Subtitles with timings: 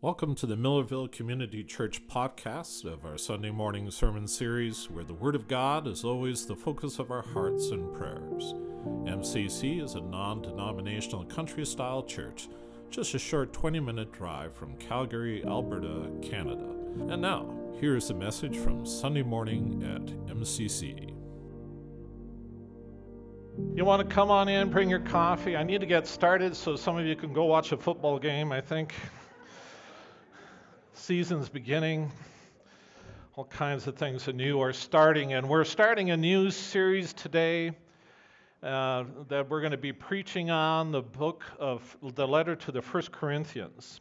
[0.00, 5.12] Welcome to the Millarville Community Church podcast of our Sunday morning sermon series, where the
[5.12, 8.54] Word of God is always the focus of our hearts and prayers.
[8.86, 12.48] MCC is a non denominational country style church,
[12.90, 16.76] just a short 20 minute drive from Calgary, Alberta, Canada.
[17.08, 21.12] And now, here is a message from Sunday morning at MCC.
[23.74, 25.56] You want to come on in, bring your coffee.
[25.56, 28.52] I need to get started so some of you can go watch a football game,
[28.52, 28.94] I think
[30.98, 32.10] season's beginning.
[33.36, 37.70] All kinds of things anew are starting, and we're starting a new series today
[38.64, 42.82] uh, that we're going to be preaching on the book of the letter to the
[42.82, 44.00] First Corinthians.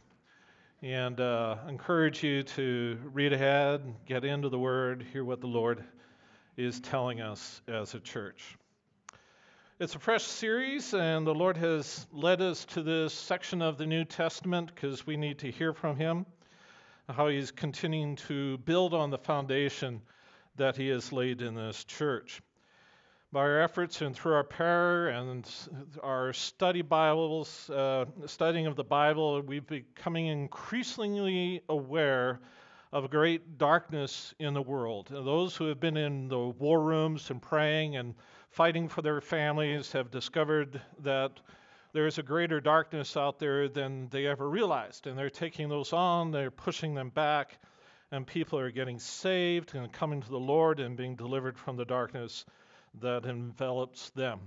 [0.81, 5.83] And uh, encourage you to read ahead, get into the Word, hear what the Lord
[6.57, 8.57] is telling us as a church.
[9.79, 13.85] It's a fresh series, and the Lord has led us to this section of the
[13.85, 16.25] New Testament because we need to hear from Him
[17.09, 20.01] how he's continuing to build on the foundation
[20.57, 22.41] that he has laid in this church.
[23.31, 25.49] By our efforts and through our prayer and
[26.03, 32.41] our study Bibles, uh, studying of the Bible, we've becoming increasingly aware
[32.91, 35.07] of great darkness in the world.
[35.09, 38.15] Those who have been in the war rooms and praying and
[38.49, 41.39] fighting for their families have discovered that
[41.93, 45.07] there's a greater darkness out there than they ever realized.
[45.07, 47.57] And they're taking those on, they're pushing them back,
[48.11, 51.85] and people are getting saved and coming to the Lord and being delivered from the
[51.85, 52.45] darkness
[53.01, 54.39] that envelops them.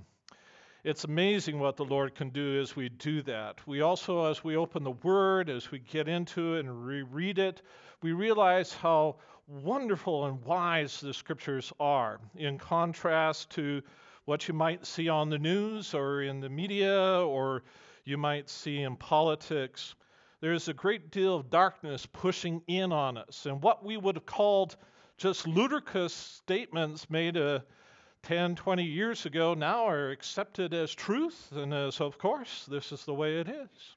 [0.82, 3.58] It's amazing what the Lord can do as we do that.
[3.66, 7.60] We also, as we open the Word, as we get into it and reread it,
[8.00, 13.82] we realize how wonderful and wise the Scriptures are, in contrast to
[14.30, 17.64] what you might see on the news or in the media or
[18.04, 19.96] you might see in politics.
[20.40, 23.46] There's a great deal of darkness pushing in on us.
[23.46, 24.76] And what we would have called
[25.16, 27.58] just ludicrous statements made uh,
[28.22, 33.04] 10, 20 years ago now are accepted as truth and as, of course, this is
[33.04, 33.96] the way it is.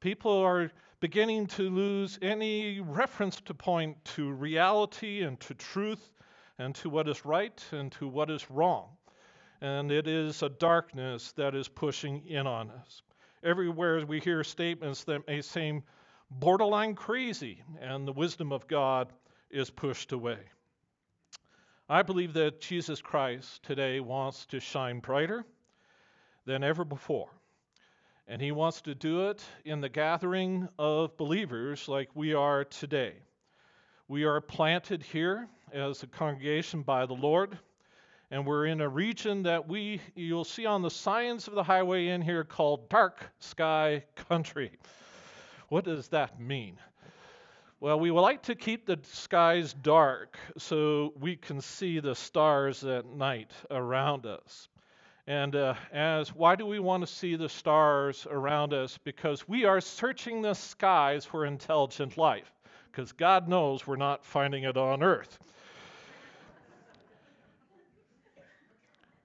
[0.00, 6.10] People are beginning to lose any reference to point to reality and to truth
[6.58, 8.88] and to what is right and to what is wrong
[9.60, 13.02] and it is a darkness that is pushing in on us.
[13.42, 15.82] Everywhere we hear statements that may seem
[16.30, 19.12] borderline crazy, and the wisdom of God
[19.50, 20.38] is pushed away.
[21.88, 25.44] I believe that Jesus Christ today wants to shine brighter
[26.46, 27.30] than ever before.
[28.28, 33.14] And he wants to do it in the gathering of believers like we are today.
[34.06, 37.58] We are planted here as a congregation by the Lord
[38.30, 42.08] and we're in a region that we you'll see on the signs of the highway
[42.08, 44.70] in here called dark sky country.
[45.68, 46.78] What does that mean?
[47.80, 52.84] Well, we would like to keep the skies dark so we can see the stars
[52.84, 54.68] at night around us.
[55.26, 58.98] And uh, as why do we want to see the stars around us?
[59.02, 62.52] Because we are searching the skies for intelligent life.
[62.90, 65.38] Because God knows we're not finding it on Earth.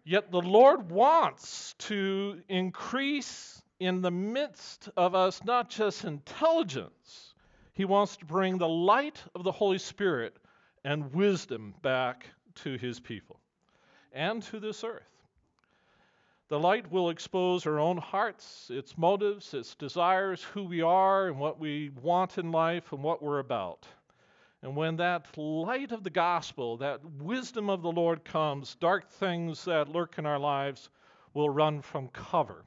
[0.07, 7.33] Yet the Lord wants to increase in the midst of us not just intelligence,
[7.73, 10.38] He wants to bring the light of the Holy Spirit
[10.83, 13.39] and wisdom back to His people
[14.13, 15.01] and to this earth.
[16.49, 21.39] The light will expose our own hearts, its motives, its desires, who we are, and
[21.39, 23.87] what we want in life and what we're about.
[24.65, 29.65] And when that light of the gospel, that wisdom of the Lord comes, dark things
[29.65, 30.89] that lurk in our lives
[31.35, 32.65] will run from cover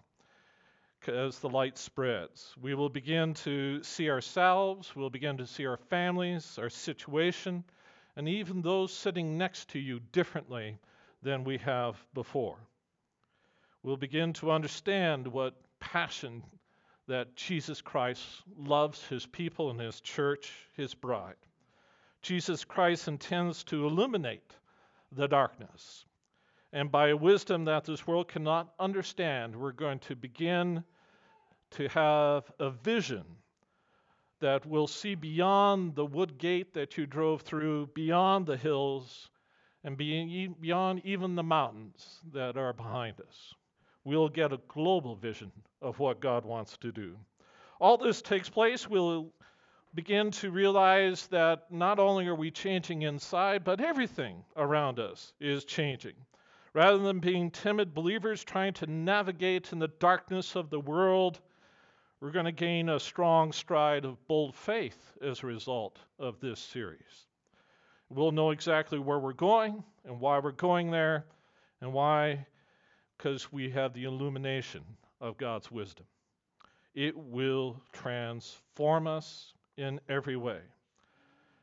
[1.08, 2.54] as the light spreads.
[2.62, 7.64] We will begin to see ourselves, we'll begin to see our families, our situation,
[8.14, 10.78] and even those sitting next to you differently
[11.24, 12.58] than we have before.
[13.82, 16.44] We'll begin to understand what passion
[17.08, 18.22] that Jesus Christ
[18.56, 21.34] loves his people and his church, his bride.
[22.22, 24.56] Jesus Christ intends to illuminate
[25.12, 26.04] the darkness.
[26.72, 30.84] And by a wisdom that this world cannot understand, we're going to begin
[31.72, 33.24] to have a vision
[34.40, 39.30] that will see beyond the wood gate that you drove through, beyond the hills,
[39.84, 43.54] and beyond even the mountains that are behind us.
[44.04, 47.16] We'll get a global vision of what God wants to do.
[47.80, 48.88] All this takes place.
[48.88, 49.32] We'll
[49.98, 55.64] begin to realize that not only are we changing inside, but everything around us is
[55.64, 56.14] changing.
[56.72, 61.40] Rather than being timid believers trying to navigate in the darkness of the world,
[62.20, 66.58] We're going to gain a strong stride of bold faith as a result of this
[66.58, 67.26] series.
[68.10, 71.26] We'll know exactly where we're going and why we're going there
[71.80, 72.44] and why,
[73.16, 74.82] because we have the illumination
[75.20, 76.06] of God's wisdom.
[76.96, 80.60] It will transform us in every way.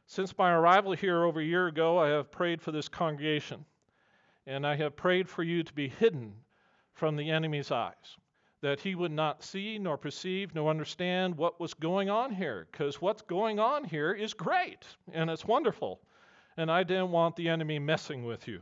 [0.07, 3.65] Since my arrival here over a year ago, I have prayed for this congregation,
[4.47, 6.33] and I have prayed for you to be hidden
[6.93, 8.17] from the enemy's eyes,
[8.61, 13.01] that he would not see, nor perceive, nor understand what was going on here, because
[13.01, 15.99] what's going on here is great and it's wonderful,
[16.55, 18.61] and I didn't want the enemy messing with you.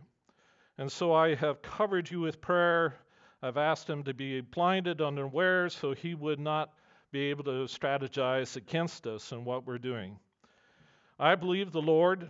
[0.78, 2.96] And so I have covered you with prayer.
[3.44, 6.74] I've asked him to be blinded, unaware, so he would not
[7.14, 10.18] be able to strategize against us and what we're doing.
[11.20, 12.28] I believe the Lord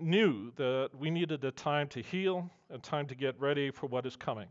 [0.00, 4.04] knew that we needed a time to heal, a time to get ready for what
[4.04, 4.48] is coming.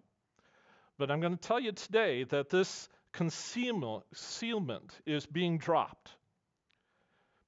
[0.98, 4.04] But I'm going to tell you today that this concealment
[5.06, 6.12] is being dropped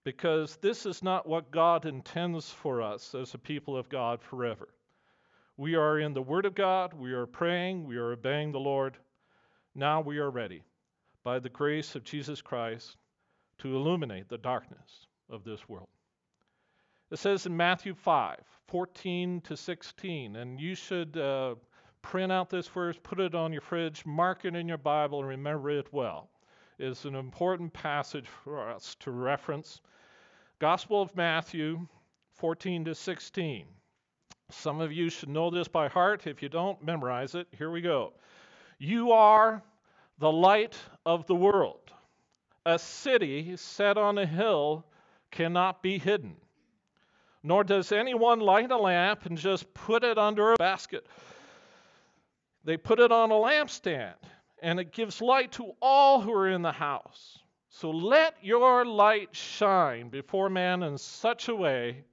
[0.04, 4.68] because this is not what God intends for us as a people of God forever.
[5.56, 8.98] We are in the Word of God, we are praying, we are obeying the Lord.
[9.74, 10.63] Now we are ready,
[11.27, 12.95] by the grace of Jesus Christ,
[13.57, 15.89] to illuminate the darkness of this world.
[17.12, 18.38] It says in Matthew 5
[18.69, 21.56] 14 to 16, and you should uh,
[22.01, 25.27] print out this verse, put it on your fridge, mark it in your Bible, and
[25.27, 26.29] remember it well.
[26.79, 29.81] It's an important passage for us to reference.
[30.59, 31.85] Gospel of Matthew
[32.35, 33.65] 14 to 16.
[34.50, 36.25] Some of you should know this by heart.
[36.25, 37.50] If you don't, memorize it.
[37.51, 38.13] Here we go.
[38.79, 39.62] You are
[40.19, 40.75] the light
[41.06, 41.92] of the world.
[42.66, 44.86] A city set on a hill
[45.31, 46.36] cannot be hidden.
[47.44, 51.06] Nor does anyone light a lamp and just put it under a basket.
[52.64, 54.16] They put it on a lampstand,
[54.62, 57.40] and it gives light to all who are in the house.
[57.70, 62.04] So let your light shine before man in such a way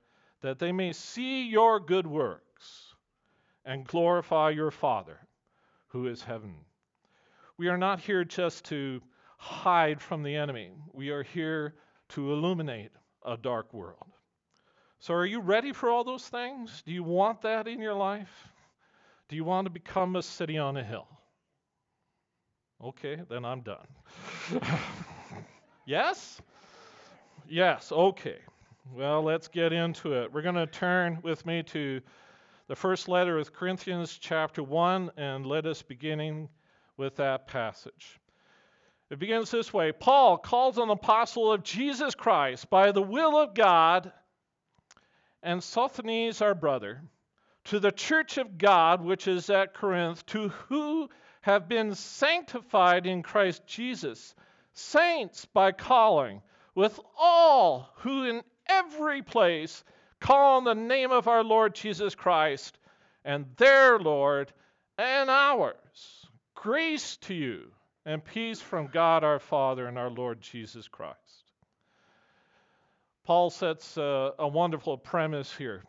[0.43, 2.95] that they may see your good works
[3.65, 5.19] and glorify your Father
[5.89, 6.55] who is heaven.
[7.57, 9.01] We are not here just to
[9.39, 11.75] hide from the enemy, we are here
[12.11, 12.93] to illuminate
[13.25, 14.07] a dark world.
[14.99, 16.83] So, are you ready for all those things?
[16.87, 18.49] Do you want that in your life?
[19.29, 21.07] Do you want to become a city on a hill?
[22.83, 23.87] Okay, then I'm done.
[25.87, 26.41] yes?
[27.49, 28.39] Yes, okay.
[28.93, 30.33] Well, let's get into it.
[30.33, 32.01] We're going to turn with me to
[32.69, 36.49] the first letter of Corinthians, chapter 1, and let us beginning
[36.97, 38.19] with that passage.
[39.11, 43.55] It begins this way Paul calls an apostle of Jesus Christ by the will of
[43.55, 44.13] God,
[45.43, 47.03] and Sosthenes, our brother,
[47.65, 51.09] to the church of God which is at Corinth, to who
[51.43, 54.35] have been sanctified in Christ Jesus,
[54.73, 56.41] saints by calling,
[56.75, 59.85] with all who in every place
[60.21, 62.79] call on the name of our Lord Jesus Christ,
[63.25, 64.53] and their Lord
[64.97, 66.24] and ours.
[66.65, 67.71] Grace to you
[68.07, 71.53] and peace from God our Father and our Lord Jesus Christ.
[73.27, 75.85] Paul sets a, a wonderful premise here.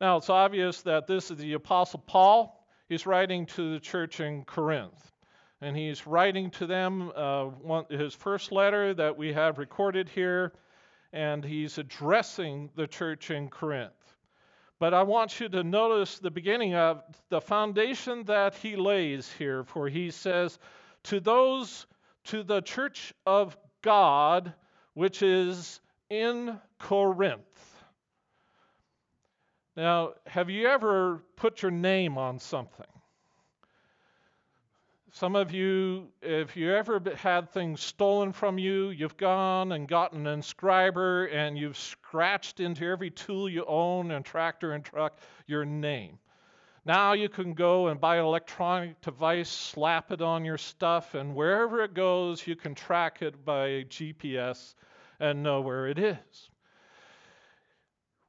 [0.00, 2.66] Now, it's obvious that this is the Apostle Paul.
[2.88, 5.12] He's writing to the church in Corinth.
[5.60, 10.54] And he's writing to them uh, one, his first letter that we have recorded here,
[11.12, 14.13] and he's addressing the church in Corinth.
[14.84, 19.64] But I want you to notice the beginning of the foundation that he lays here,
[19.64, 20.58] for he says,
[21.04, 21.86] to those,
[22.24, 24.52] to the church of God,
[24.92, 27.82] which is in Corinth.
[29.74, 32.84] Now, have you ever put your name on something?
[35.14, 40.26] Some of you, if you ever had things stolen from you, you've gone and gotten
[40.26, 45.64] an inscriber and you've scratched into every tool you own and tractor and truck your
[45.64, 46.18] name.
[46.84, 51.32] Now you can go and buy an electronic device, slap it on your stuff, and
[51.32, 54.74] wherever it goes, you can track it by GPS
[55.20, 56.50] and know where it is.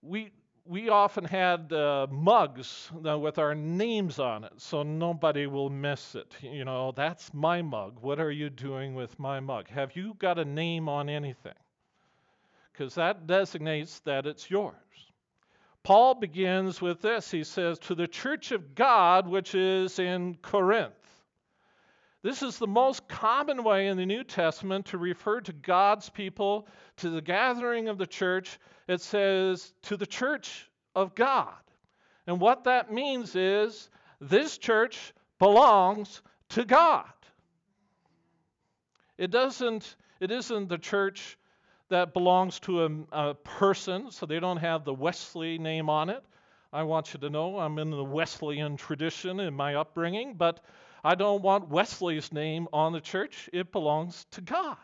[0.03, 0.31] We,
[0.67, 6.15] we often had uh, mugs uh, with our names on it so nobody will miss
[6.15, 6.34] it.
[6.41, 7.98] You know, that's my mug.
[8.01, 9.67] What are you doing with my mug?
[9.69, 11.53] Have you got a name on anything?
[12.72, 14.75] Because that designates that it's yours.
[15.84, 17.29] Paul begins with this.
[17.29, 20.93] He says, To the church of God which is in Corinth.
[22.25, 26.67] This is the most common way in the New Testament to refer to God's people,
[26.98, 28.58] to the gathering of the church.
[28.88, 31.53] It says, To the church of God.
[32.25, 37.05] And what that means is this church belongs to God.
[39.20, 41.38] It doesn't it isn't the church
[41.89, 46.24] that belongs to a, a person, so they don't have the Wesley name on it.
[46.74, 50.63] I want you to know I'm in the Wesleyan tradition in my upbringing, but
[51.05, 53.47] I don't want Wesley's name on the church.
[53.53, 54.77] It belongs to God.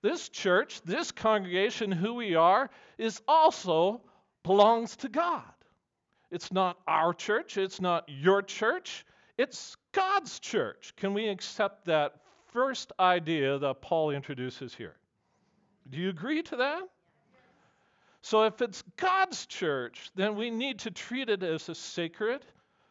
[0.00, 4.00] This church, this congregation, who we are, is also
[4.42, 5.42] belongs to God.
[6.30, 9.04] It's not our church, it's not your church,
[9.36, 10.94] it's God's church.
[10.96, 12.14] Can we accept that
[12.46, 14.96] first idea that Paul introduces here?
[15.90, 16.88] Do you agree to that?
[18.22, 22.46] So, if it's God's church, then we need to treat it as a sacred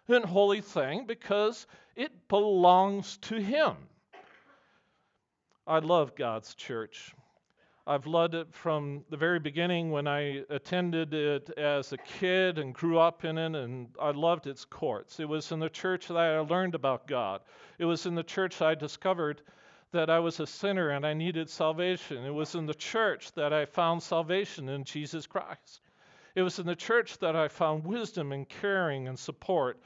[0.10, 3.76] and holy thing because it belongs to Him.
[5.68, 7.14] I love God's church.
[7.86, 12.74] I've loved it from the very beginning when I attended it as a kid and
[12.74, 15.20] grew up in it, and I loved its courts.
[15.20, 17.42] It was in the church that I learned about God.
[17.80, 19.42] It was in the church I discovered
[19.92, 22.26] that I was a sinner and I needed salvation.
[22.26, 25.82] It was in the church that I found salvation in Jesus Christ.
[26.36, 29.82] It was in the church that I found wisdom and caring and support.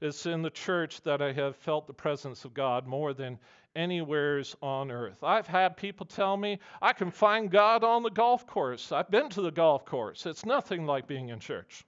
[0.00, 3.38] It's in the church that I have felt the presence of God more than
[3.76, 5.22] anywheres on earth.
[5.22, 8.92] I've had people tell me I can find God on the golf course.
[8.92, 10.26] I've been to the golf course.
[10.26, 11.84] It's nothing like being in church.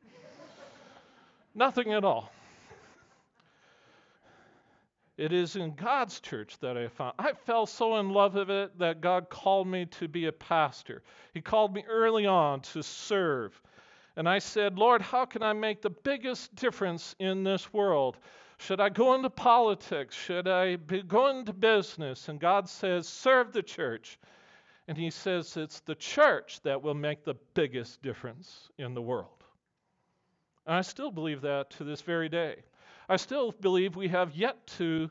[1.54, 2.32] nothing at all.
[5.16, 7.14] It is in God's church that I found.
[7.18, 11.02] I fell so in love with it that God called me to be a pastor.
[11.32, 13.58] He called me early on to serve.
[14.16, 18.16] And I said, Lord, how can I make the biggest difference in this world?
[18.58, 20.14] Should I go into politics?
[20.16, 22.28] Should I be, go into business?
[22.28, 24.18] And God says, serve the church.
[24.88, 29.44] And He says, it's the church that will make the biggest difference in the world.
[30.66, 32.56] And I still believe that to this very day.
[33.08, 35.10] I still believe we have yet to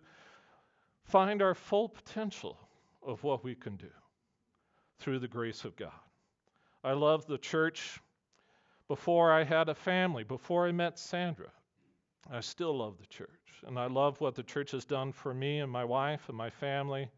[1.04, 2.58] find our full potential
[3.06, 3.92] of what we can do
[5.00, 5.92] through the grace of God.
[6.84, 8.00] I love the church
[8.88, 11.52] before I had a family, before I met Sandra.
[12.32, 13.30] I still love the church,
[13.66, 16.50] and I love what the church has done for me and my wife and my
[16.50, 17.10] family.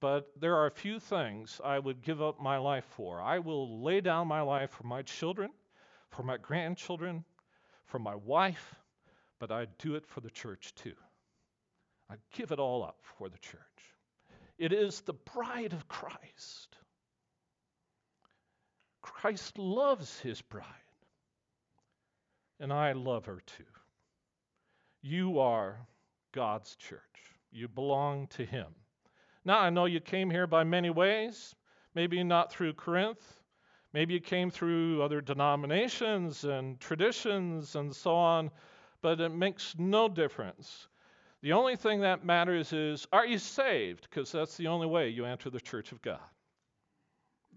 [0.00, 3.20] But there are a few things I would give up my life for.
[3.20, 5.50] I will lay down my life for my children,
[6.10, 7.24] for my grandchildren,
[7.86, 8.74] for my wife,
[9.38, 10.94] but I'd do it for the church too.
[12.10, 13.60] I'd give it all up for the church.
[14.58, 16.76] It is the bride of Christ.
[19.02, 20.66] Christ loves his bride,
[22.62, 23.64] and I love her too.
[25.02, 25.84] You are
[26.30, 27.00] God's church.
[27.50, 28.68] You belong to Him.
[29.44, 31.56] Now, I know you came here by many ways,
[31.96, 33.40] maybe not through Corinth.
[33.92, 38.50] Maybe you came through other denominations and traditions and so on,
[39.02, 40.86] but it makes no difference.
[41.42, 44.06] The only thing that matters is are you saved?
[44.08, 46.20] Because that's the only way you enter the church of God.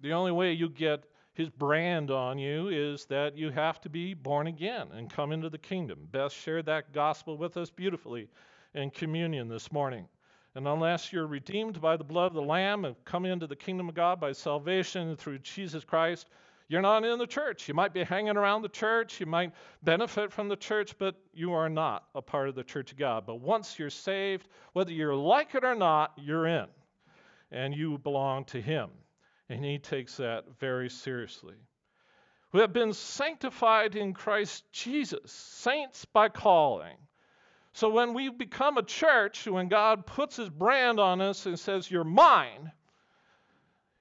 [0.01, 4.13] The only way you get his brand on you is that you have to be
[4.13, 6.07] born again and come into the kingdom.
[6.09, 8.29] Beth shared that gospel with us beautifully
[8.73, 10.07] in communion this morning.
[10.55, 13.89] And unless you're redeemed by the blood of the Lamb and come into the kingdom
[13.89, 16.27] of God by salvation through Jesus Christ,
[16.69, 17.67] you're not in the church.
[17.67, 19.51] You might be hanging around the church, you might
[19.83, 23.25] benefit from the church, but you are not a part of the church of God.
[23.27, 26.67] But once you're saved, whether you like it or not, you're in,
[27.51, 28.89] and you belong to Him
[29.49, 31.55] and he takes that very seriously.
[32.51, 36.97] We have been sanctified in Christ Jesus, saints by calling.
[37.73, 41.91] So when we become a church, when God puts his brand on us and says,
[41.91, 42.71] You're mine,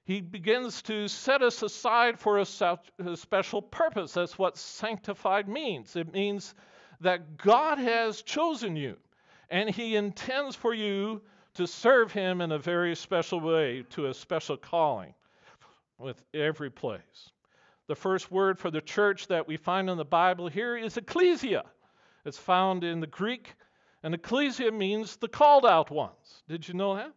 [0.05, 2.45] he begins to set us aside for a,
[3.15, 4.13] special purpose.
[4.13, 5.95] That's what sanctified means.
[5.95, 6.55] It means
[7.01, 8.97] that God has chosen you,
[9.49, 11.21] and he intends for you
[11.55, 15.13] to serve him in a very special way, to a special calling
[15.97, 17.29] with every place.
[17.87, 21.63] The first word for the church that we find in the Bible here is ecclesia.
[22.25, 23.53] It's found in the Greek,
[24.01, 26.43] and ecclesia means the called out ones.
[26.49, 27.13] Did you know that?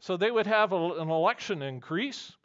[0.00, 2.36] So they would have a, an election in Greece,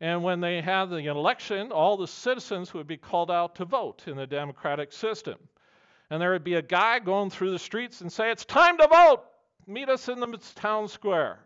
[0.00, 4.04] and when they had the election, all the citizens would be called out to vote
[4.06, 5.38] in the democratic system.
[6.10, 8.88] And there would be a guy going through the streets and say, It's time to
[8.88, 9.24] vote!
[9.66, 11.40] Meet us in the town square.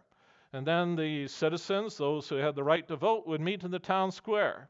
[0.53, 3.79] And then the citizens, those who had the right to vote, would meet in the
[3.79, 4.69] town square.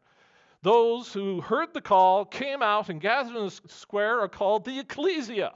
[0.62, 4.78] Those who heard the call came out and gathered in the square are called the
[4.78, 5.52] ecclesia,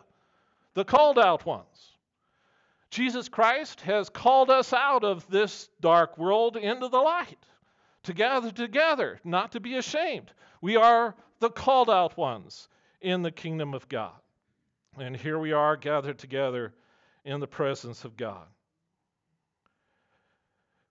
[0.75, 1.92] the called out ones.
[2.90, 7.38] Jesus Christ has called us out of this dark world into the light,
[8.04, 10.33] to gather together, not to be ashamed.
[10.61, 12.68] We are the called out ones
[13.00, 14.18] in the kingdom of God.
[14.99, 16.75] And here we are gathered together
[17.25, 18.47] in the presence of God.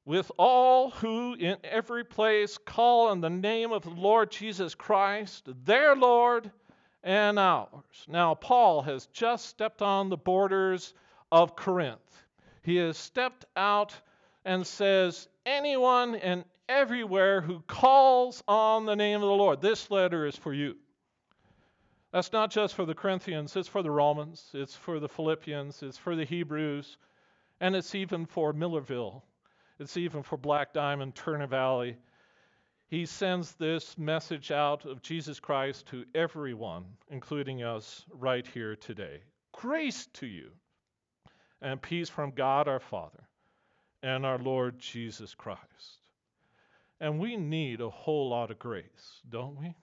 [0.06, 5.50] With all who in every place call on the name of the Lord Jesus Christ,
[5.66, 6.52] their Lord
[7.04, 8.06] and ours.
[8.08, 10.94] Now, Paul has just stepped on the borders
[11.32, 12.24] of Corinth.
[12.62, 14.00] He has stepped out
[14.44, 20.28] and says, Anyone and everywhere who calls on the name of the Lord, this letter
[20.28, 20.76] is for you.
[22.12, 25.98] That's not just for the Corinthians, it's for the Romans, it's for the Philippians, it's
[25.98, 26.98] for the Hebrews,
[27.60, 29.24] and it's even for Millarville
[29.80, 31.98] it's even for Black Diamond, Turner Valley.
[32.88, 39.22] He sends this message out of Jesus Christ to everyone, including us right here today.
[39.52, 40.52] Grace to you
[41.62, 43.24] and peace from God our Father
[44.04, 45.60] and our Lord Jesus Christ.
[47.02, 49.74] And we need a whole lot of grace, don't we?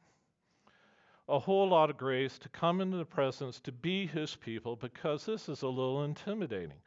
[1.29, 5.27] A whole lot of grace to come into the presence, to be His people, because
[5.27, 6.79] this is a little intimidating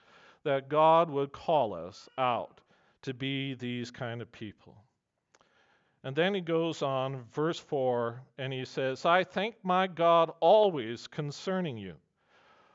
[0.43, 2.61] that God would call us out
[3.05, 4.75] to be these kind of people.
[6.03, 11.07] And then he goes on, verse 4, and he says, I thank my God always
[11.07, 11.93] concerning you,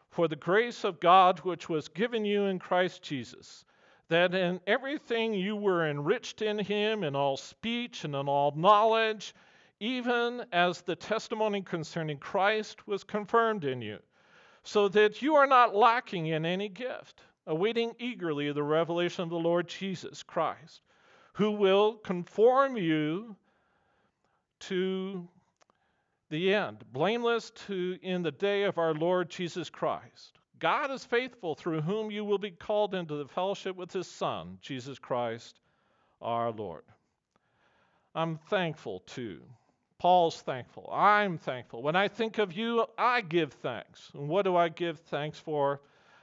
[0.08, 3.64] for the grace of God which was given you in Christ Jesus,
[4.08, 9.34] that in everything you were enriched in him, in all speech and in all knowledge,
[9.80, 13.98] even as the testimony concerning Christ was confirmed in you,
[14.62, 19.36] so that you are not lacking in any gift awaiting eagerly the revelation of the
[19.36, 20.82] Lord Jesus Christ,
[21.32, 23.34] who will conform you
[24.60, 25.26] to
[26.28, 30.38] the end, blameless to in the day of our Lord Jesus Christ.
[30.60, 34.58] God is faithful, through whom you will be called into the fellowship with his Son,
[34.62, 35.58] Jesus Christ
[36.22, 36.84] our Lord.
[38.14, 39.40] I'm thankful too.
[39.98, 40.88] Paul's thankful.
[40.92, 41.82] I'm thankful.
[41.82, 44.10] When I think of you, I give thanks.
[44.14, 45.80] And what do I give thanks for?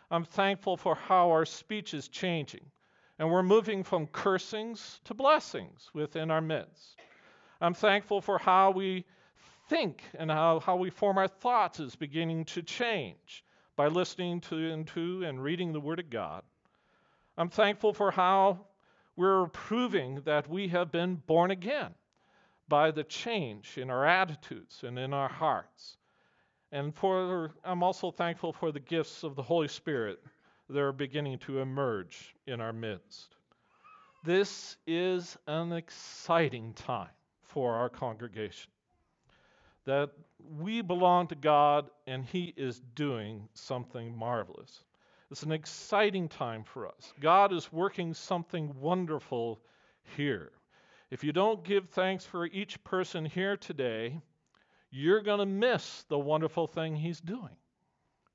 [0.09, 2.65] I'm thankful for how our speech is changing.
[3.19, 6.95] And we're moving from cursings to blessings within our midst.
[7.59, 9.05] I'm thankful for how we
[9.69, 13.43] think and how, how we form our thoughts is beginning to change
[13.75, 16.43] by listening to into and reading the Word of God.
[17.37, 18.65] I'm thankful for how
[19.15, 21.93] we're proving that we have been born again
[22.67, 25.97] by the change in our attitudes and in our hearts.
[26.71, 30.19] And for, I'm also thankful for the gifts of the Holy Spirit
[30.69, 33.35] that are beginning to emerge in our midst.
[34.23, 37.09] This is an exciting time
[37.43, 38.69] for our congregation.
[39.85, 40.11] That
[40.59, 44.83] we belong to God and He is doing something marvelous.
[45.31, 47.13] It's an exciting time for us.
[47.21, 49.59] God is working something wonderful
[50.15, 50.51] here.
[51.09, 54.21] If you don't give thanks for each person here today,
[54.89, 57.55] you're going to miss the wonderful thing He's doing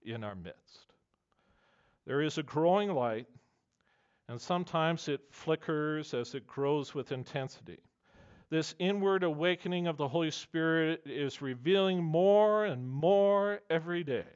[0.05, 0.93] in our midst.
[2.07, 3.27] There is a growing light,
[4.29, 7.79] and sometimes it flickers as it grows with intensity.
[8.51, 14.27] This inward awakening of the Holy Spirit is revealing more and more every day.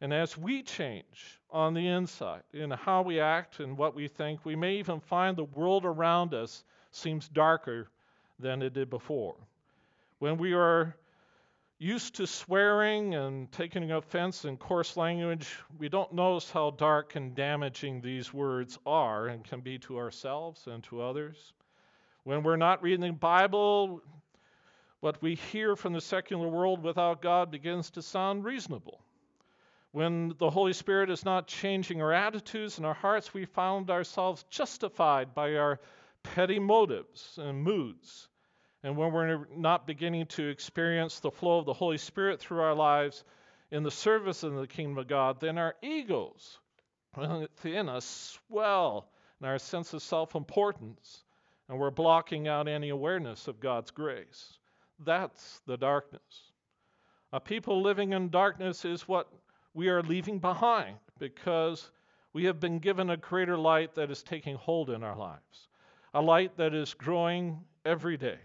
[0.00, 4.44] And as we change on the inside in how we act and what we think,
[4.44, 7.88] we may even find the world around us seems darker
[8.38, 9.36] than it did before.
[10.18, 10.96] When we are
[11.78, 17.36] used to swearing and taking offense in coarse language, we don't notice how dark and
[17.36, 21.52] damaging these words are and can be to ourselves and to others.
[22.24, 24.02] When we're not reading the Bible,
[25.00, 29.00] what we hear from the secular world without God begins to sound reasonable.
[29.92, 34.44] When the Holy Spirit is not changing our attitudes and our hearts, we found ourselves
[34.50, 35.78] justified by our
[36.24, 38.28] petty motives and moods
[38.82, 42.74] and when we're not beginning to experience the flow of the Holy Spirit through our
[42.74, 43.24] lives
[43.70, 46.58] in the service of the kingdom of God, then our egos
[47.16, 49.10] within us swell
[49.40, 51.24] and our sense of self importance,
[51.68, 54.58] and we're blocking out any awareness of God's grace.
[55.04, 56.52] That's the darkness.
[57.32, 59.28] A people living in darkness is what
[59.74, 61.90] we are leaving behind because
[62.32, 65.68] we have been given a greater light that is taking hold in our lives,
[66.14, 68.38] a light that is growing every day.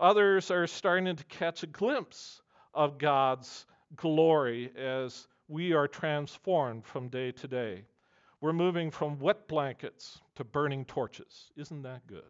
[0.00, 7.08] Others are starting to catch a glimpse of God's glory as we are transformed from
[7.08, 7.84] day to day.
[8.40, 11.52] We're moving from wet blankets to burning torches.
[11.56, 12.22] Isn't that good?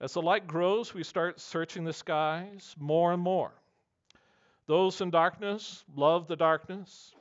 [0.00, 3.52] As the light grows, we start searching the skies more and more.
[4.66, 7.14] Those in darkness love the darkness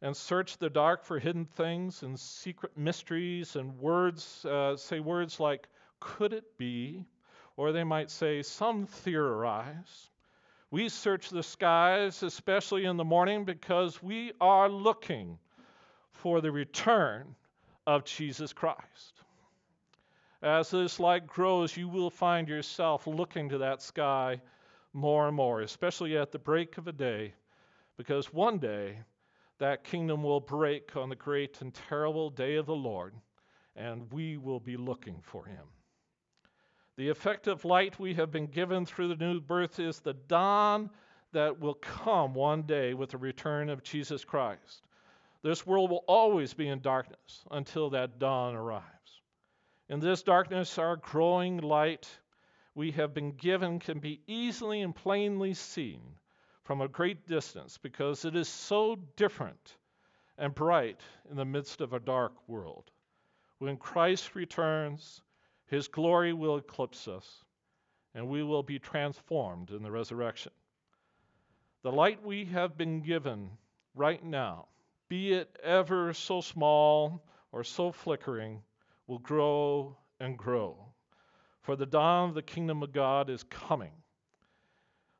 [0.00, 5.40] and search the dark for hidden things and secret mysteries and words, uh, say words
[5.40, 5.66] like,
[5.98, 7.04] could it be?
[7.56, 10.10] Or they might say, some theorize.
[10.70, 15.38] We search the skies, especially in the morning, because we are looking
[16.10, 17.34] for the return
[17.86, 19.22] of Jesus Christ.
[20.42, 24.40] As this light grows, you will find yourself looking to that sky
[24.92, 27.34] more and more, especially at the break of a day,
[27.96, 28.98] because one day
[29.58, 33.14] that kingdom will break on the great and terrible day of the Lord,
[33.76, 35.64] and we will be looking for him.
[36.96, 40.90] The effective light we have been given through the new birth is the dawn
[41.32, 44.86] that will come one day with the return of Jesus Christ.
[45.42, 49.20] This world will always be in darkness until that dawn arrives.
[49.88, 52.08] In this darkness, our growing light
[52.74, 56.00] we have been given can be easily and plainly seen
[56.62, 59.76] from a great distance because it is so different
[60.38, 62.90] and bright in the midst of a dark world.
[63.58, 65.20] When Christ returns,
[65.74, 67.44] his glory will eclipse us,
[68.14, 70.52] and we will be transformed in the resurrection.
[71.82, 73.50] The light we have been given
[73.96, 74.68] right now,
[75.08, 78.62] be it ever so small or so flickering,
[79.08, 80.76] will grow and grow.
[81.62, 83.92] For the dawn of the kingdom of God is coming.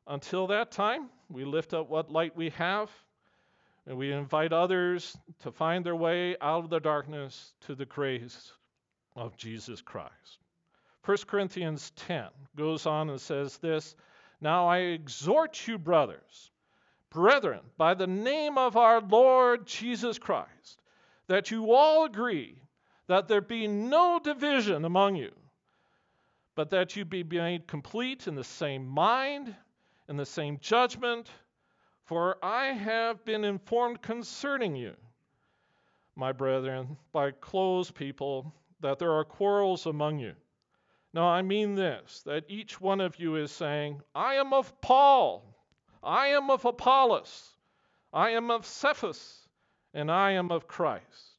[0.06, 2.90] Until that time, we lift up what light we have,
[3.86, 8.52] and we invite others to find their way out of the darkness to the grace
[9.16, 10.43] of Jesus Christ.
[11.04, 13.94] 1 Corinthians 10 goes on and says this
[14.40, 16.50] Now I exhort you, brothers,
[17.10, 20.80] brethren, by the name of our Lord Jesus Christ,
[21.26, 22.56] that you all agree,
[23.06, 25.32] that there be no division among you,
[26.54, 29.54] but that you be made complete in the same mind,
[30.08, 31.28] in the same judgment.
[32.04, 34.94] For I have been informed concerning you,
[36.16, 40.34] my brethren, by Chloe's people, that there are quarrels among you.
[41.14, 45.56] Now, I mean this that each one of you is saying, I am of Paul,
[46.02, 47.56] I am of Apollos,
[48.12, 49.48] I am of Cephas,
[49.94, 51.38] and I am of Christ.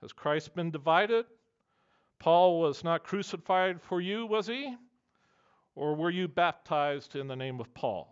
[0.00, 1.26] Has Christ been divided?
[2.20, 4.74] Paul was not crucified for you, was he?
[5.74, 8.08] Or were you baptized in the name of Paul?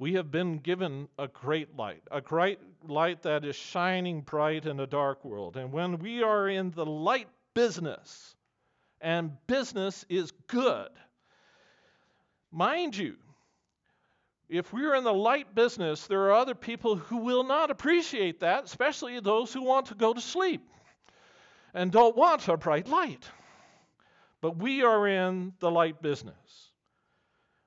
[0.00, 2.58] We have been given a great light, a great
[2.88, 5.56] light that is shining bright in a dark world.
[5.56, 8.34] And when we are in the light business,
[9.02, 10.88] and business is good,
[12.50, 13.16] mind you,
[14.48, 18.64] if we're in the light business, there are other people who will not appreciate that,
[18.64, 20.62] especially those who want to go to sleep
[21.74, 23.28] and don't want a bright light.
[24.40, 26.70] But we are in the light business.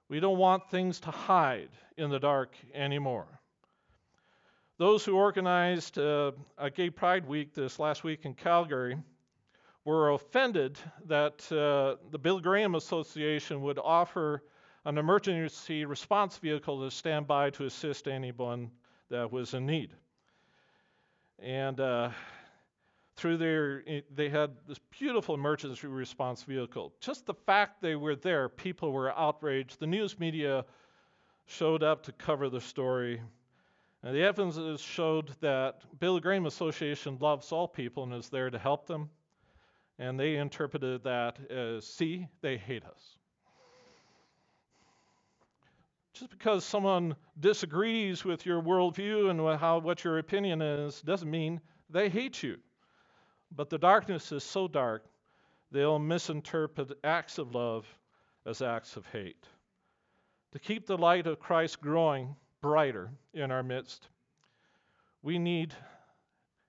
[0.10, 3.28] We don't want things to hide in the dark anymore.
[4.78, 8.98] Those who organized uh, a Gay Pride Week this last week in Calgary
[9.86, 14.44] were offended that uh, the Bill Graham Association would offer
[14.84, 18.72] an emergency response vehicle to stand by to assist anyone
[19.10, 19.92] that was in need.
[21.40, 22.10] And uh,
[23.16, 26.94] through their, they had this beautiful emergency response vehicle.
[27.00, 29.80] Just the fact they were there, people were outraged.
[29.80, 30.66] The news media
[31.46, 33.22] showed up to cover the story.
[34.02, 38.60] And the evidence showed that Bill Graham Association loves all people and is there to
[38.60, 39.10] help them.
[39.98, 43.18] And they interpreted that as, see, they hate us.
[46.14, 51.60] Just because someone disagrees with your worldview and how, what your opinion is doesn't mean
[51.90, 52.58] they hate you.
[53.52, 55.06] But the darkness is so dark,
[55.72, 57.86] they'll misinterpret acts of love
[58.46, 59.46] as acts of hate
[60.56, 64.08] to keep the light of Christ growing brighter in our midst,
[65.22, 65.74] we need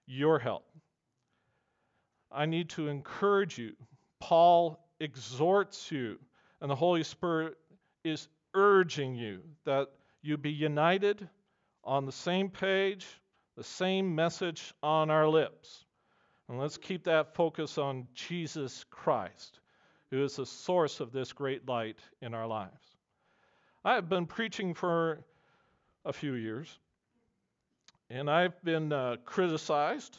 [0.06, 0.64] your help.
[2.30, 3.74] I need to encourage you.
[4.20, 6.18] Paul exhorts you,
[6.60, 7.56] and the Holy Spirit
[8.04, 9.88] is urging you that
[10.22, 11.28] you be united
[11.84, 13.06] on the same page,
[13.56, 15.84] the same message on our lips.
[16.48, 19.60] And let's keep that focus on Jesus Christ,
[20.10, 22.96] who is the source of this great light in our lives.
[23.84, 25.24] I have been preaching for
[26.04, 26.78] a few years,
[28.10, 30.18] and I've been uh, criticized,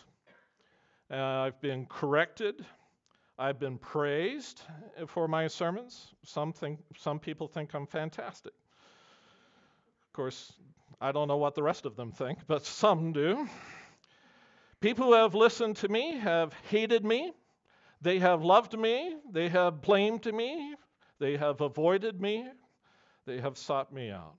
[1.10, 2.66] Uh, I've been corrected,
[3.40, 4.62] I've been praised
[5.08, 6.14] for my sermons.
[6.24, 8.52] Some think, some people think I'm fantastic.
[10.08, 10.52] Of course,
[11.00, 13.48] I don't know what the rest of them think, but some do.
[14.82, 17.32] People who have listened to me have hated me.
[18.02, 19.16] They have loved me.
[19.32, 20.76] They have blamed me.
[21.20, 22.48] They have avoided me.
[23.26, 24.36] They have sought me out.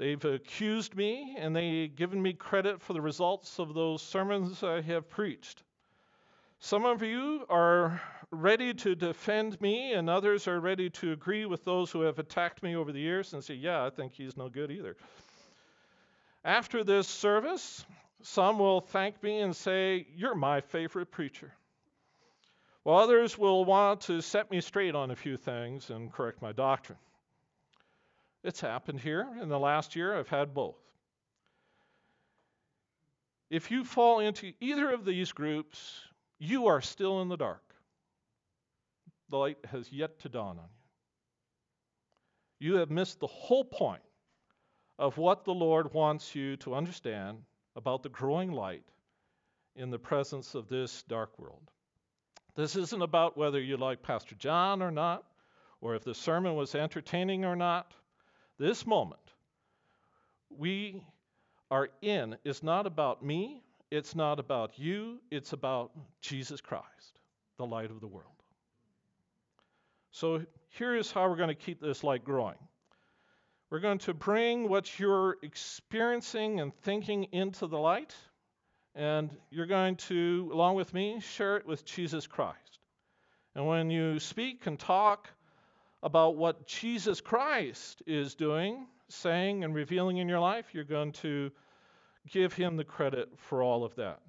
[0.00, 4.80] They've accused me and they've given me credit for the results of those sermons I
[4.80, 5.62] have preached.
[6.58, 11.66] Some of you are ready to defend me, and others are ready to agree with
[11.66, 14.48] those who have attacked me over the years and say, Yeah, I think he's no
[14.48, 14.96] good either.
[16.46, 17.84] After this service,
[18.22, 21.52] some will thank me and say, You're my favorite preacher.
[22.84, 26.52] while others will want to set me straight on a few things and correct my
[26.52, 26.96] doctrine.
[28.42, 29.26] It's happened here.
[29.40, 30.78] In the last year, I've had both.
[33.50, 36.00] If you fall into either of these groups,
[36.38, 37.62] you are still in the dark.
[39.28, 40.68] The light has yet to dawn on
[42.60, 42.72] you.
[42.72, 44.02] You have missed the whole point
[44.98, 47.38] of what the Lord wants you to understand
[47.74, 48.84] about the growing light
[49.76, 51.70] in the presence of this dark world.
[52.54, 55.24] This isn't about whether you like Pastor John or not,
[55.80, 57.94] or if the sermon was entertaining or not.
[58.60, 59.18] This moment
[60.50, 61.02] we
[61.70, 67.18] are in is not about me, it's not about you, it's about Jesus Christ,
[67.56, 68.26] the light of the world.
[70.10, 72.58] So here is how we're going to keep this light growing.
[73.70, 78.14] We're going to bring what you're experiencing and thinking into the light
[78.94, 82.78] and you're going to, along with me, share it with Jesus Christ.
[83.54, 85.30] And when you speak and talk
[86.02, 91.50] about what Jesus Christ is doing, saying, and revealing in your life, you're going to
[92.28, 94.20] give him the credit for all of that.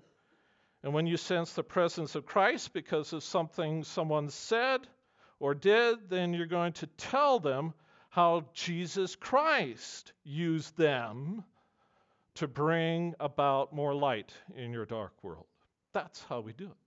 [0.84, 4.82] And when you sense the presence of Christ because of something someone said
[5.40, 7.74] or did, then you're going to tell them
[8.10, 11.44] how Jesus Christ used them
[12.36, 15.46] to bring about more light in your dark world.
[15.94, 16.78] That's how we do it.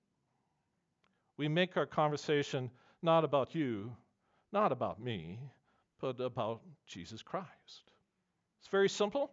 [1.37, 2.71] We make our conversation
[3.03, 3.95] not about you,
[4.55, 5.39] not about me,
[6.01, 7.93] but about Jesus Christ.
[8.61, 9.31] It's very simple,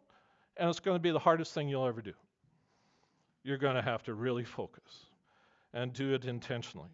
[0.57, 2.13] and it's going to be the hardest thing you'll ever do.
[3.43, 5.05] You're going to have to really focus
[5.73, 6.89] and do it intentionally.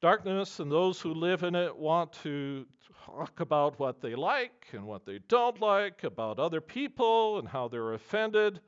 [0.00, 2.66] Darkness and those who live in it want to
[3.06, 7.68] talk about what they like and what they don't like, about other people and how
[7.68, 8.60] they're offended.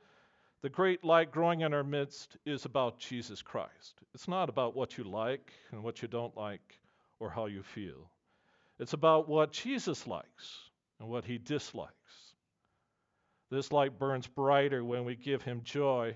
[0.61, 4.01] The great light growing in our midst is about Jesus Christ.
[4.13, 6.79] It's not about what you like and what you don't like
[7.19, 8.09] or how you feel.
[8.79, 11.93] It's about what Jesus likes and what he dislikes.
[13.49, 16.15] This light burns brighter when we give him joy,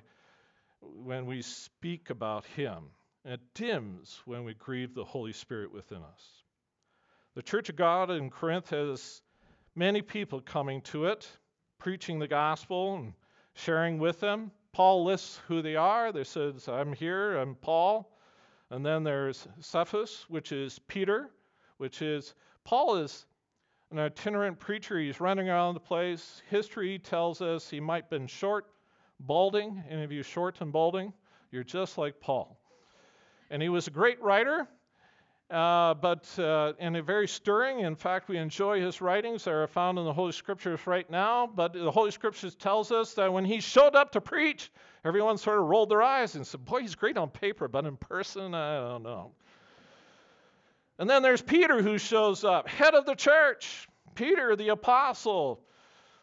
[0.82, 2.90] when we speak about him
[3.26, 6.44] it dims when we grieve the Holy Spirit within us.
[7.36, 9.22] The Church of God in Corinth has
[9.76, 11.30] many people coming to it,
[11.78, 13.14] preaching the gospel and
[13.54, 14.52] sharing with them.
[14.72, 16.12] Paul lists who they are.
[16.12, 18.18] They says, I'm here, I'm Paul.
[18.70, 21.30] And then there's Cephas, which is Peter,
[21.78, 22.34] which is
[22.70, 23.26] Paul is
[23.90, 25.00] an itinerant preacher.
[25.00, 26.44] He's running around the place.
[26.52, 28.68] History tells us he might have been short,
[29.22, 29.84] balding.
[29.90, 31.12] Any of you short and balding?
[31.50, 32.60] You're just like Paul.
[33.50, 34.68] And he was a great writer,
[35.50, 37.80] uh, but uh, and a very stirring.
[37.80, 41.48] In fact, we enjoy his writings that are found in the Holy Scriptures right now.
[41.48, 44.72] But the Holy Scriptures tells us that when he showed up to preach,
[45.04, 47.98] everyone sort of rolled their eyes and said, "Boy, he's great on paper, but in
[47.98, 49.32] person, I don't know."
[51.00, 53.88] And then there's Peter who shows up, head of the church.
[54.16, 55.62] Peter, the apostle,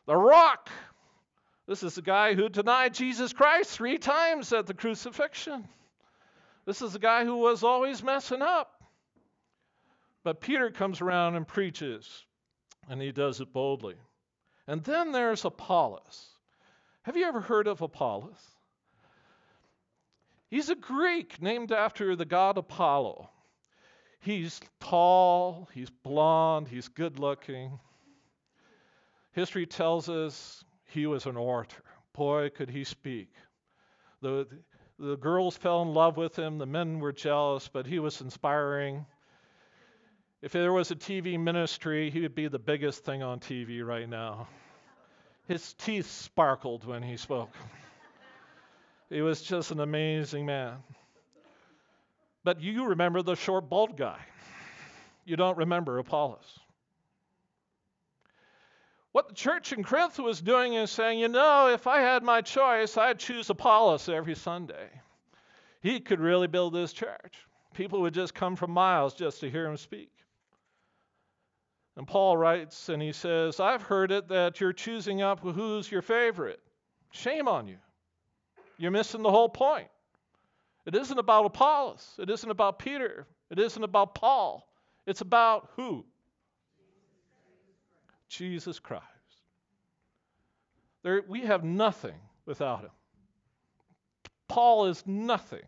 [0.07, 0.69] the rock.
[1.67, 5.67] This is the guy who denied Jesus Christ three times at the crucifixion.
[6.67, 8.83] This is the guy who was always messing up.
[10.23, 12.25] But Peter comes around and preaches,
[12.91, 13.95] and he does it boldly.
[14.67, 16.27] And then there's Apollos.
[17.03, 18.43] Have you ever heard of Apollos?
[20.51, 23.31] He's a Greek named after the god Apollo.
[24.27, 27.79] He's tall, he's blond, he's good looking.
[29.35, 31.85] History tells us he was an orator.
[32.13, 33.29] Boy, could he speak.
[34.23, 34.49] The,
[34.99, 39.07] the girls fell in love with him, the men were jealous, but he was inspiring.
[40.43, 44.09] If there was a TV ministry, he would be the biggest thing on TV right
[44.09, 44.49] now.
[45.47, 47.53] His teeth sparkled when he spoke.
[49.09, 50.79] he was just an amazing man.
[52.47, 54.21] But you remember the short, bald guy.
[55.25, 56.61] You don't remember Apollos.
[59.11, 62.43] What the church in Corinth was doing is saying, you know, if I had my
[62.43, 64.91] choice, I'd choose Apollos every Sunday.
[65.81, 67.35] He could really build this church.
[67.75, 70.13] People would just come from miles just to hear him speak.
[71.97, 76.01] And Paul writes and he says, I've heard it that you're choosing up who's your
[76.01, 76.61] favorite.
[77.11, 77.79] Shame on you.
[78.79, 79.89] You're missing the whole point.
[80.87, 82.15] It isn't about Apollos.
[82.19, 83.27] It isn't about Peter.
[83.51, 84.69] It isn't about Paul.
[85.07, 86.05] It's about who?
[88.29, 89.05] Jesus Christ.
[91.03, 92.15] There, we have nothing
[92.47, 92.91] without him.
[94.49, 95.63] Paul is nothing.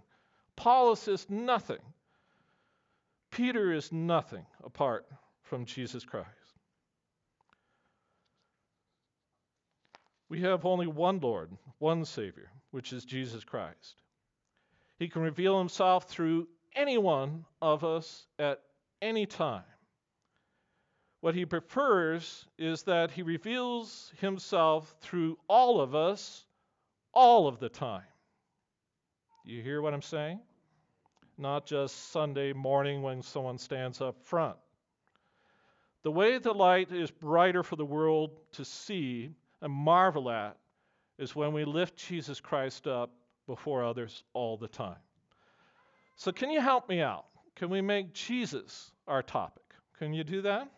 [0.57, 1.79] Apollos is nothing.
[3.31, 5.07] Peter is nothing apart
[5.43, 6.29] from Jesus Christ.
[10.29, 14.03] We have only one Lord, one Savior, which is Jesus Christ.
[14.99, 18.61] He can reveal himself through any one of us at
[19.01, 19.65] any time.
[21.21, 26.45] What he prefers is that he reveals himself through all of us
[27.13, 28.05] all of the time.
[29.45, 30.41] You hear what I'm saying?
[31.37, 34.57] Not just Sunday morning when someone stands up front.
[36.03, 39.31] The way the light is brighter for the world to see
[39.61, 40.57] and marvel at
[41.19, 43.11] is when we lift Jesus Christ up
[43.49, 45.01] before others all the time.
[46.15, 47.25] So, can you help me out?
[47.57, 49.65] Can we make Jesus our topic?
[49.99, 50.71] Can you do that?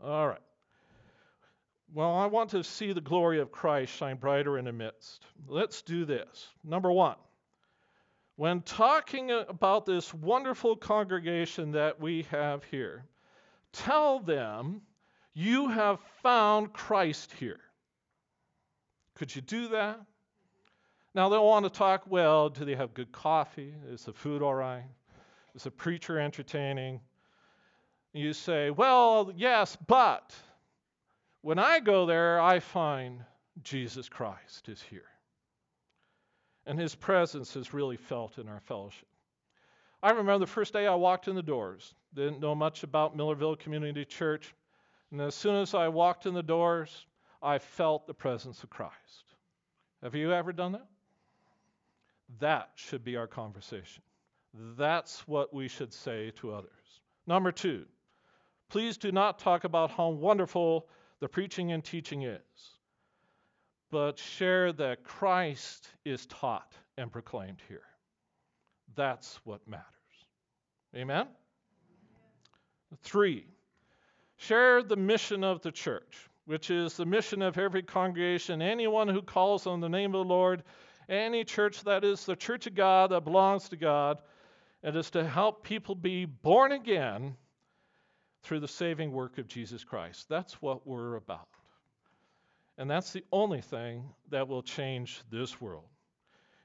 [0.00, 0.38] All right.
[1.92, 5.24] Well, I want to see the glory of Christ shine brighter in the midst.
[5.48, 6.48] Let's do this.
[6.62, 7.16] Number one,
[8.36, 13.04] when talking about this wonderful congregation that we have here,
[13.72, 14.82] tell them
[15.34, 17.60] you have found Christ here.
[19.14, 20.00] Could you do that?
[21.14, 23.74] Now, they'll want to talk well, do they have good coffee?
[23.88, 24.84] Is the food all right?
[25.54, 27.00] Is the preacher entertaining?
[28.14, 30.34] You say, well, yes, but
[31.42, 33.24] when I go there, I find
[33.62, 35.04] Jesus Christ is here.
[36.66, 39.08] And his presence is really felt in our fellowship.
[40.02, 43.58] I remember the first day I walked in the doors, didn't know much about Millarville
[43.58, 44.54] Community Church.
[45.10, 47.06] And as soon as I walked in the doors,
[47.42, 49.34] I felt the presence of Christ.
[50.02, 50.86] Have you ever done that?
[52.40, 54.02] That should be our conversation.
[54.76, 56.70] That's what we should say to others.
[57.26, 57.86] Number two,
[58.68, 60.88] please do not talk about how wonderful
[61.20, 62.40] the preaching and teaching is,
[63.90, 67.84] but share that Christ is taught and proclaimed here.
[68.94, 69.86] That's what matters.
[70.94, 71.28] Amen?
[73.02, 73.46] Three,
[74.36, 79.22] share the mission of the church, which is the mission of every congregation, anyone who
[79.22, 80.62] calls on the name of the Lord
[81.08, 84.18] any church that is the church of God that belongs to God.
[84.82, 87.36] It is to help people be born again
[88.42, 90.28] through the saving work of Jesus Christ.
[90.28, 91.48] That's what we're about.
[92.78, 95.84] And that's the only thing that will change this world.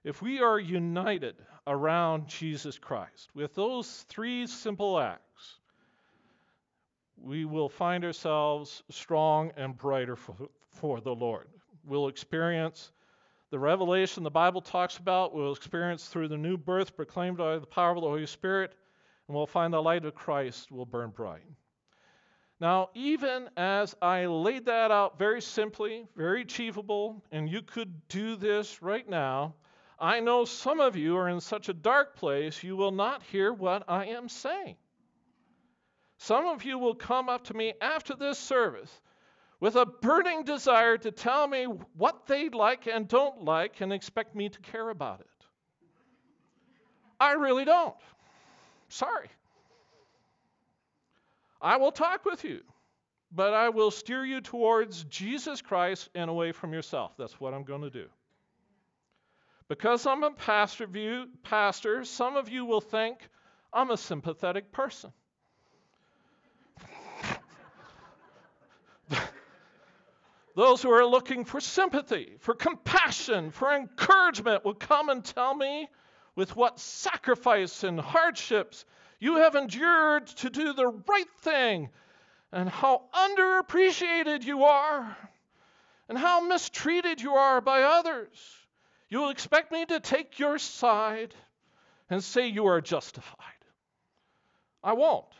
[0.03, 1.35] If we are united
[1.67, 5.59] around Jesus Christ with those three simple acts,
[7.17, 10.35] we will find ourselves strong and brighter for,
[10.71, 11.47] for the Lord.
[11.85, 12.91] We'll experience
[13.49, 17.65] the revelation the Bible talks about we'll experience through the new birth proclaimed by the
[17.65, 18.73] power of the Holy Spirit,
[19.27, 21.43] and we'll find the light of Christ will burn bright.
[22.59, 28.35] Now, even as I laid that out very simply, very achievable, and you could do
[28.35, 29.53] this right now,
[29.99, 33.53] I know some of you are in such a dark place you will not hear
[33.53, 34.75] what I am saying.
[36.17, 39.01] Some of you will come up to me after this service
[39.59, 41.65] with a burning desire to tell me
[41.95, 45.27] what they like and don't like and expect me to care about it.
[47.19, 47.95] I really don't.
[48.89, 49.29] Sorry.
[51.59, 52.61] I will talk with you,
[53.31, 57.13] but I will steer you towards Jesus Christ and away from yourself.
[57.17, 58.05] That's what I'm going to do.
[59.67, 63.27] Because I'm a pastor, view, pastor, some of you will think
[63.73, 65.11] I'm a sympathetic person.
[70.57, 75.87] Those who are looking for sympathy, for compassion, for encouragement will come and tell me
[76.35, 78.83] with what sacrifice and hardships
[79.19, 81.91] you have endured to do the right thing,
[82.51, 85.15] and how underappreciated you are,
[86.09, 88.35] and how mistreated you are by others.
[89.09, 91.35] You will expect me to take your side
[92.09, 93.45] and say you are justified.
[94.83, 95.31] I won't.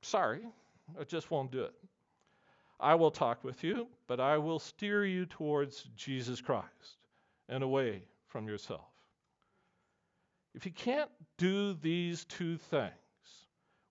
[0.00, 0.40] Sorry,
[0.98, 1.74] I just won't do it.
[2.84, 6.98] I will talk with you, but I will steer you towards Jesus Christ
[7.48, 8.84] and away from yourself.
[10.54, 12.92] If you can't do these two things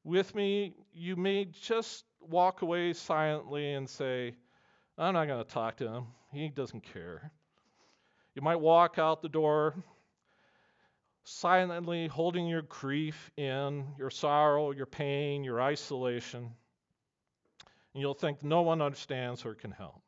[0.04, 4.36] with me, you may just walk away silently and say,
[4.96, 6.04] I'm not going to talk to him.
[6.32, 7.32] He doesn't care.
[8.36, 9.74] You might walk out the door
[11.24, 16.52] silently holding your grief in, your sorrow, your pain, your isolation
[17.94, 20.02] and you'll think no one understands or can help.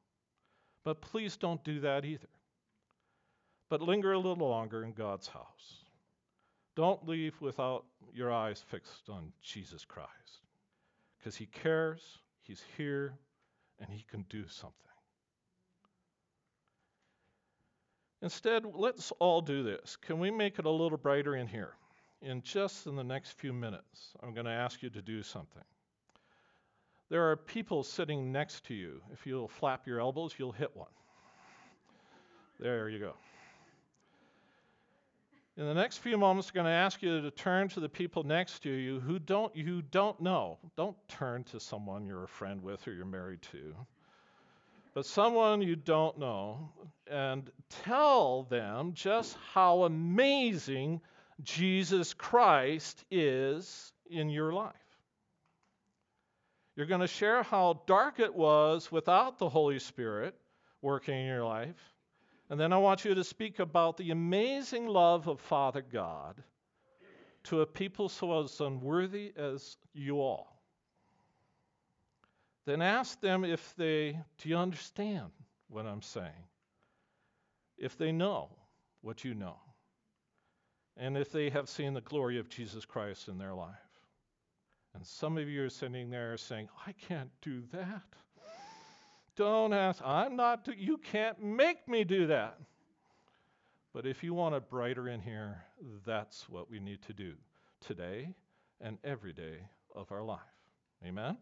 [0.83, 2.29] But please don't do that either.
[3.69, 5.85] But linger a little longer in God's house.
[6.75, 10.09] Don't leave without your eyes fixed on Jesus Christ.
[11.17, 12.01] Because He cares,
[12.41, 13.13] He's here,
[13.79, 14.75] and He can do something.
[18.21, 19.97] Instead, let's all do this.
[19.97, 21.73] Can we make it a little brighter in here?
[22.21, 25.63] In just in the next few minutes, I'm going to ask you to do something.
[27.09, 29.01] There are people sitting next to you.
[29.13, 30.89] If you'll flap your elbows, you'll hit one.
[32.59, 33.13] There you go.
[35.57, 38.23] In the next few moments, I'm going to ask you to turn to the people
[38.23, 40.57] next to you who don't you don't know.
[40.75, 43.73] Don't turn to someone you're a friend with or you're married to.
[44.93, 46.71] But someone you don't know
[47.07, 47.49] and
[47.83, 51.01] tell them just how amazing
[51.43, 54.73] Jesus Christ is in your life.
[56.75, 60.35] You're going to share how dark it was without the Holy Spirit
[60.81, 61.95] working in your life
[62.49, 66.43] and then I want you to speak about the amazing love of Father God
[67.45, 70.61] to a people so as unworthy as you all.
[72.65, 75.29] Then ask them if they, do you understand
[75.69, 76.31] what I'm saying?
[77.77, 78.49] If they know
[79.01, 79.57] what you know,
[80.97, 83.75] and if they have seen the glory of Jesus Christ in their life.
[84.95, 88.03] And some of you are sitting there saying, I can't do that.
[89.35, 90.01] Don't ask.
[90.05, 92.57] I'm not, you can't make me do that.
[93.93, 95.61] But if you want it brighter in here,
[96.05, 97.33] that's what we need to do
[97.85, 98.33] today
[98.79, 99.57] and every day
[99.93, 100.39] of our life.
[101.05, 101.37] Amen?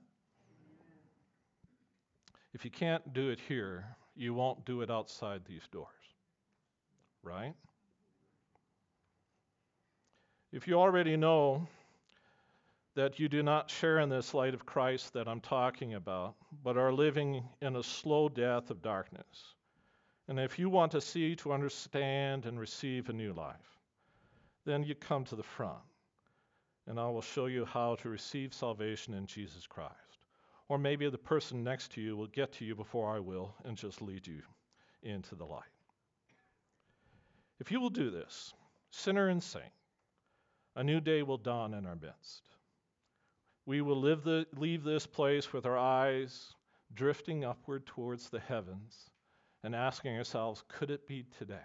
[2.54, 3.86] If you can't do it here,
[4.16, 5.90] you won't do it outside these doors.
[7.22, 7.54] Right?
[10.52, 11.68] If you already know
[12.96, 16.78] that you do not share in this light of Christ that I'm talking about, but
[16.78, 19.56] are living in a slow death of darkness.
[20.28, 23.56] And if you want to see, to understand, and receive a new life,
[24.66, 25.84] then you come to the front,
[26.88, 29.94] and I will show you how to receive salvation in Jesus Christ.
[30.70, 33.76] Or maybe the person next to you will get to you before I will and
[33.76, 34.42] just lead you
[35.02, 35.64] into the light.
[37.60, 38.54] If you will do this,
[38.92, 39.66] sinner and saint,
[40.76, 42.50] a new day will dawn in our midst.
[43.66, 46.54] We will the, leave this place with our eyes
[46.94, 49.10] drifting upward towards the heavens
[49.64, 51.56] and asking ourselves, could it be today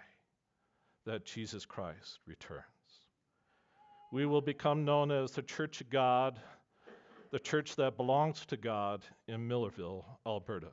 [1.05, 2.63] that Jesus Christ returns?
[4.11, 6.39] We will become known as the Church of God,
[7.31, 10.71] the church that belongs to God in Millarville, Alberta.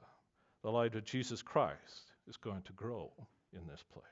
[0.63, 3.13] The light of Jesus Christ is going to grow
[3.53, 4.05] in this place.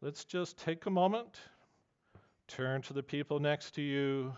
[0.00, 1.40] Let's just take a moment,
[2.48, 4.32] turn to the people next to you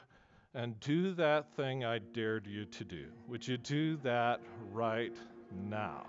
[0.54, 3.06] and do that thing I dared you to do.
[3.28, 4.40] Would you do that
[4.72, 5.14] right
[5.68, 6.06] now?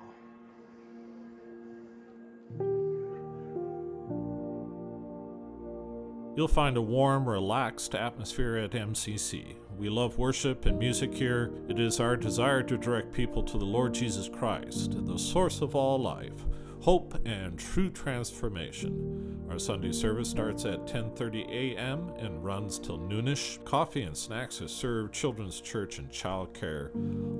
[6.35, 9.55] You'll find a warm, relaxed atmosphere at MCC.
[9.77, 11.51] We love worship and music here.
[11.67, 15.75] It is our desire to direct people to the Lord Jesus Christ, the source of
[15.75, 16.45] all life,
[16.81, 19.45] hope, and true transformation.
[19.49, 22.09] Our Sunday service starts at 10:30 a.m.
[22.17, 23.63] and runs till noonish.
[23.65, 25.13] Coffee and snacks are served.
[25.13, 26.91] Children's church and child care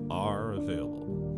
[0.10, 1.29] are available.